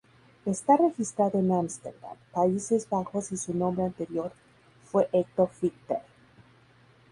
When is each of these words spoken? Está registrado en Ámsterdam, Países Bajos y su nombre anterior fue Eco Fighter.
Está 0.47 0.77
registrado 0.77 1.37
en 1.37 1.51
Ámsterdam, 1.51 2.17
Países 2.31 2.89
Bajos 2.89 3.31
y 3.33 3.37
su 3.37 3.53
nombre 3.53 3.83
anterior 3.85 4.31
fue 4.83 5.07
Eco 5.13 5.45
Fighter. 5.45 5.99